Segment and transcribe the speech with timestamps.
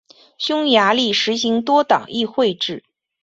[0.39, 2.83] 匈牙利实行多党议会制。